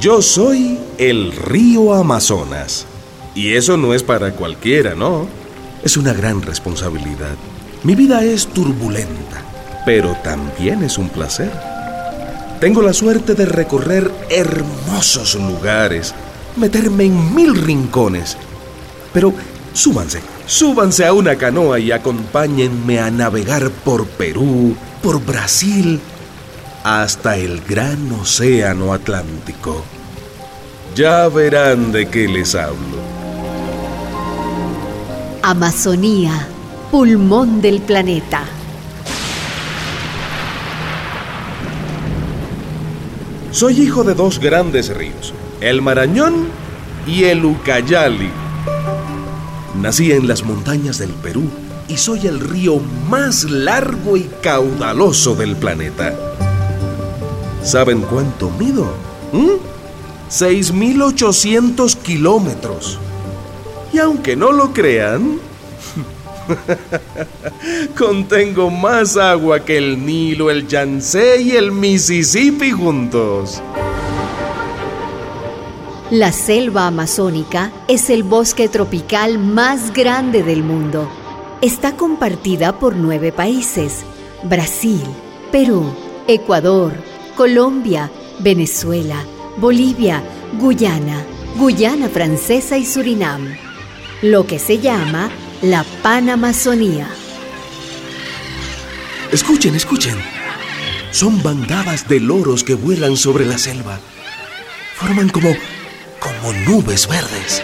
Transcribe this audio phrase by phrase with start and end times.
[0.00, 2.86] Yo soy el río Amazonas.
[3.34, 5.26] Y eso no es para cualquiera, ¿no?
[5.82, 7.34] Es una gran responsabilidad.
[7.82, 9.42] Mi vida es turbulenta,
[9.86, 11.50] pero también es un placer.
[12.60, 16.14] Tengo la suerte de recorrer hermosos lugares,
[16.56, 18.36] meterme en mil rincones.
[19.14, 19.32] Pero
[19.72, 26.00] súbanse, súbanse a una canoa y acompáñenme a navegar por Perú, por Brasil,
[26.86, 29.84] hasta el gran océano Atlántico.
[30.94, 32.76] Ya verán de qué les hablo.
[35.42, 36.46] Amazonía,
[36.92, 38.44] pulmón del planeta.
[43.50, 46.46] Soy hijo de dos grandes ríos, el Marañón
[47.04, 48.30] y el Ucayali.
[49.74, 51.50] Nací en las montañas del Perú
[51.88, 52.78] y soy el río
[53.10, 56.14] más largo y caudaloso del planeta.
[57.66, 58.84] ¿Saben cuánto mido?
[59.32, 59.56] ¿Mm?
[60.30, 62.96] 6.800 kilómetros.
[63.92, 65.40] Y aunque no lo crean,
[67.98, 73.60] contengo más agua que el Nilo, el Yangtze y el Mississippi juntos.
[76.12, 81.10] La selva amazónica es el bosque tropical más grande del mundo.
[81.60, 84.04] Está compartida por nueve países.
[84.44, 85.02] Brasil,
[85.50, 85.92] Perú,
[86.28, 86.92] Ecuador,
[87.36, 89.22] Colombia, Venezuela,
[89.58, 90.22] Bolivia,
[90.58, 91.22] Guyana,
[91.56, 93.54] Guyana Francesa y Surinam.
[94.22, 97.06] Lo que se llama la Panamazonía.
[99.30, 100.16] Escuchen, escuchen.
[101.10, 104.00] Son bandadas de loros que vuelan sobre la selva.
[104.94, 105.54] Forman como,
[106.18, 107.62] como nubes verdes.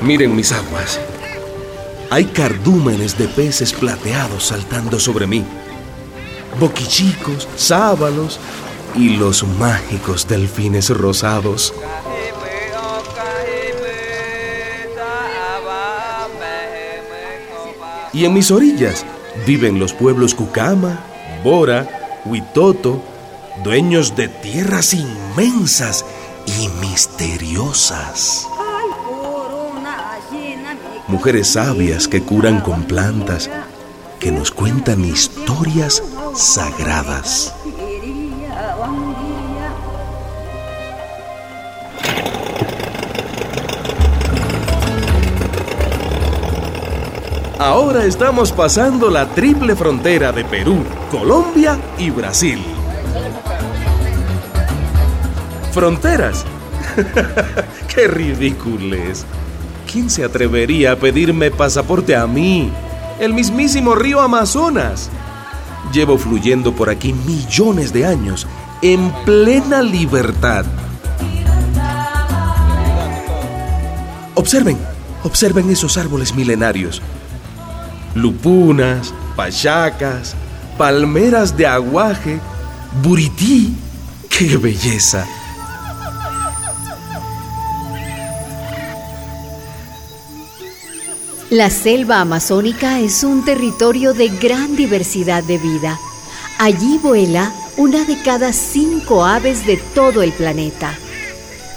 [0.00, 1.00] Miren mis aguas.
[2.10, 5.44] Hay cardúmenes de peces plateados saltando sobre mí.
[6.58, 8.38] Boquichicos, sábalos
[8.94, 11.74] y los mágicos delfines rosados.
[18.12, 19.06] Y en mis orillas
[19.46, 21.00] viven los pueblos Cucama,
[21.42, 23.02] Bora, Huitoto,
[23.64, 26.04] dueños de tierras inmensas
[26.46, 28.46] y misteriosas.
[31.08, 33.50] Mujeres sabias que curan con plantas,
[34.20, 36.02] que nos cuentan historias
[36.34, 37.54] sagradas.
[47.58, 52.60] Ahora estamos pasando la triple frontera de Perú, Colombia y Brasil.
[55.72, 56.44] ¿Fronteras?
[57.94, 59.24] ¡Qué ridículos!
[59.90, 62.72] ¿Quién se atrevería a pedirme pasaporte a mí?
[63.20, 65.10] El mismísimo río Amazonas.
[65.92, 68.46] Llevo fluyendo por aquí millones de años,
[68.80, 70.64] en plena libertad.
[74.34, 74.78] Observen,
[75.22, 77.02] observen esos árboles milenarios.
[78.14, 80.34] Lupunas, pachacas,
[80.78, 82.40] palmeras de aguaje,
[83.02, 83.76] burití.
[84.30, 85.26] ¡Qué belleza!
[91.52, 96.00] La selva amazónica es un territorio de gran diversidad de vida.
[96.58, 100.96] Allí vuela una de cada cinco aves de todo el planeta.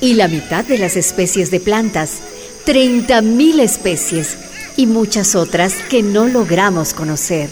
[0.00, 2.18] Y la mitad de las especies de plantas,
[2.66, 4.38] 30.000 especies
[4.76, 7.48] y muchas otras que no logramos conocer.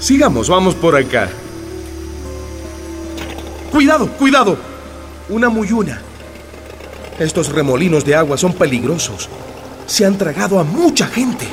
[0.00, 1.28] Sigamos, vamos por acá.
[3.70, 4.56] Cuidado, cuidado.
[5.28, 6.00] Una muyuna.
[7.18, 9.28] Estos remolinos de agua son peligrosos.
[9.86, 11.46] Se han tragado a mucha gente.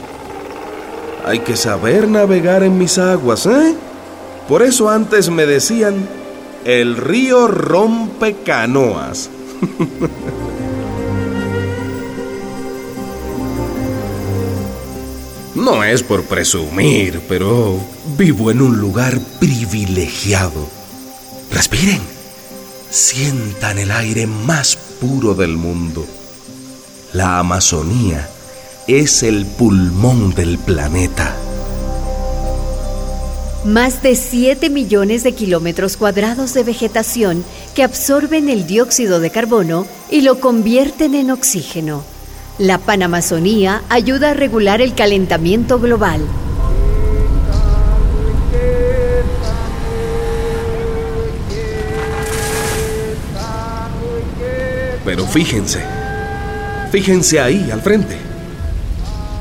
[1.25, 3.75] Hay que saber navegar en mis aguas, ¿eh?
[4.47, 6.07] Por eso antes me decían,
[6.65, 9.29] el río rompe canoas.
[15.53, 17.77] No es por presumir, pero
[18.17, 20.67] vivo en un lugar privilegiado.
[21.51, 22.01] Respiren.
[22.89, 26.05] Sientan el aire más puro del mundo.
[27.11, 28.29] La Amazonía
[28.87, 31.35] es el pulmón del planeta.
[33.65, 37.43] Más de 7 millones de kilómetros cuadrados de vegetación
[37.73, 42.03] que absorben el dióxido de carbono y lo convierten en oxígeno.
[42.59, 46.21] La Panamazonía ayuda a regular el calentamiento global.
[55.31, 55.81] Fíjense,
[56.91, 58.17] fíjense ahí al frente.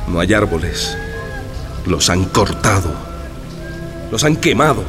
[0.09, 0.97] No hay árboles.
[1.87, 2.93] Los han cortado
[4.11, 4.85] Los han quemado.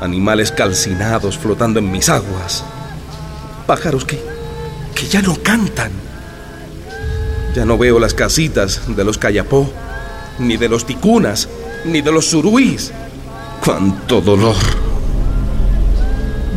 [0.00, 2.64] Animales calcinados flotando en mis aguas.
[3.66, 4.20] Pájaros que,
[4.94, 5.92] que ya no cantan.
[7.54, 9.72] Ya no veo las casitas de los cayapó,
[10.38, 11.48] ni de los ticunas,
[11.84, 12.92] ni de los suruís.
[13.64, 14.83] ¡Cuánto dolor!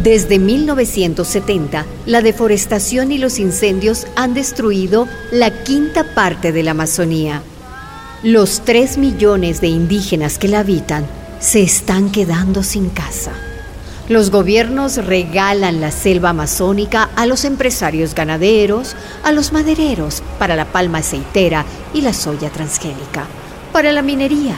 [0.07, 7.41] Desde 1970, la deforestación y los incendios han destruido la quinta parte de la Amazonía.
[8.23, 11.05] Los tres millones de indígenas que la habitan
[11.41, 13.33] se están quedando sin casa.
[14.07, 18.95] Los gobiernos regalan la selva amazónica a los empresarios ganaderos,
[19.25, 23.25] a los madereros para la palma aceitera y la soya transgénica,
[23.73, 24.55] para la minería.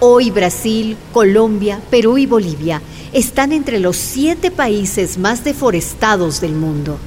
[0.00, 2.80] Hoy Brasil, Colombia, Perú y Bolivia
[3.12, 6.98] están entre los siete países más deforestados del mundo.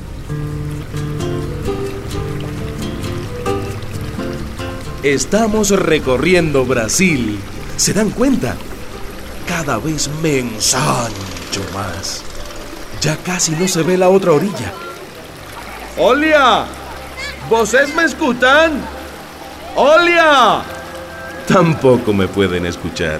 [5.04, 7.40] Estamos recorriendo Brasil.
[7.78, 8.58] ¿Se dan cuenta?
[9.48, 12.24] Cada vez me ensancho más.
[13.00, 14.74] Ya casi no se ve la otra orilla.
[15.98, 16.66] ¡Olia!
[17.50, 18.82] ¿Vosés me escuchan?
[19.78, 20.81] ¡Olia!
[21.48, 23.20] Tampoco me pueden escuchar.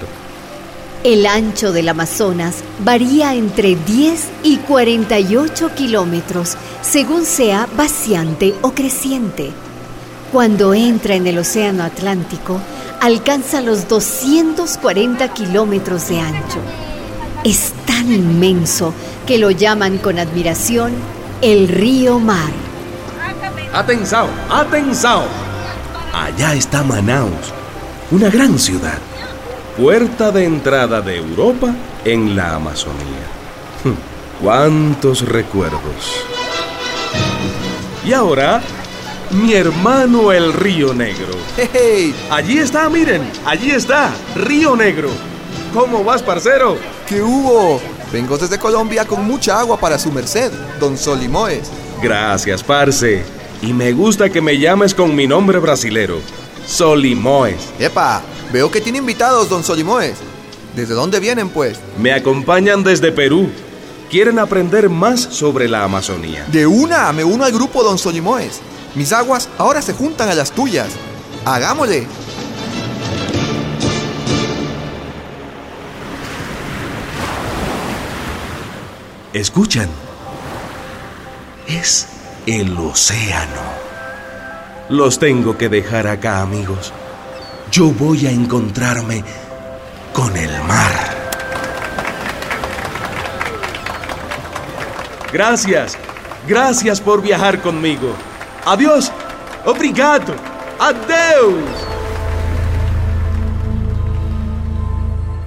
[1.04, 9.50] El ancho del Amazonas varía entre 10 y 48 kilómetros, según sea vaciante o creciente.
[10.30, 12.60] Cuando entra en el Océano Atlántico,
[13.00, 16.58] alcanza los 240 kilómetros de ancho.
[17.42, 18.94] Es tan inmenso
[19.26, 20.92] que lo llaman con admiración
[21.40, 22.52] el río Mar.
[23.74, 25.24] Atensao, atensao.
[26.14, 27.52] Allá está Manaus,
[28.12, 28.98] una gran ciudad,
[29.74, 31.74] puerta de entrada de Europa
[32.04, 33.24] en la Amazonía.
[33.84, 36.26] Hm, ¿Cuántos recuerdos?
[38.04, 38.60] Y ahora,
[39.30, 41.32] mi hermano el Río Negro.
[41.56, 42.14] ¡Hey!
[42.30, 45.08] Allí está, miren, allí está, Río Negro.
[45.72, 46.76] ¿Cómo vas, parcero?
[47.08, 47.80] ¿Qué hubo?
[48.12, 51.70] Vengo desde Colombia con mucha agua para su merced, don Solimoes.
[52.02, 53.22] Gracias, parce.
[53.62, 56.18] Y me gusta que me llames con mi nombre brasilero,
[56.66, 57.70] Solimoes.
[57.78, 58.22] ¡Epa!
[58.52, 60.16] Veo que tiene invitados, don Solimoes.
[60.76, 61.78] ¿Desde dónde vienen, pues?
[61.98, 63.50] Me acompañan desde Perú.
[64.10, 66.46] Quieren aprender más sobre la Amazonía.
[66.52, 68.60] De una, me uno al grupo, don Solimoes.
[68.94, 70.88] Mis aguas ahora se juntan a las tuyas.
[71.44, 72.06] Hagámosle.
[79.32, 79.88] Escuchan.
[81.66, 82.06] Es
[82.46, 83.91] el océano.
[84.88, 86.92] Los tengo que dejar acá, amigos.
[87.70, 89.24] Yo voy a encontrarme
[90.12, 90.92] con el mar.
[95.32, 95.96] Gracias,
[96.46, 98.14] gracias por viajar conmigo.
[98.66, 99.10] Adiós,
[99.64, 100.34] obrigado,
[100.78, 101.64] adeus.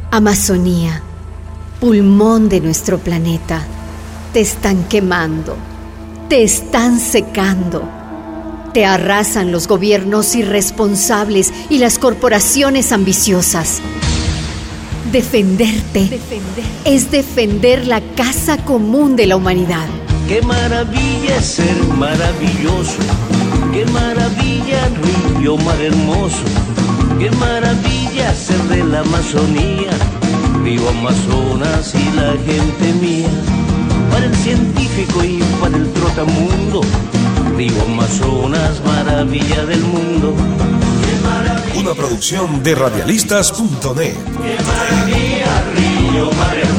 [0.10, 1.04] Amazonía,
[1.80, 3.62] pulmón de nuestro planeta,
[4.34, 5.56] te están quemando,
[6.30, 7.84] te están secando,
[8.76, 13.80] te arrasan los gobiernos irresponsables y las corporaciones ambiciosas.
[15.14, 16.20] Defenderte
[16.84, 19.88] es defender la casa común de la humanidad.
[20.28, 22.98] Qué maravilla es ser maravilloso,
[23.72, 24.90] qué maravilla
[25.40, 26.44] río mar hermoso,
[27.18, 29.92] qué maravilla ser de la Amazonía,
[30.66, 33.30] vivo Amazonas y la gente mía.
[34.12, 36.82] Para el científico y para el trotamundo,
[37.56, 40.36] río Amazonas, maravilla del mundo.
[41.76, 44.16] Una producción de radialistas.net.
[44.16, 46.75] Qué maravilla, río maravilla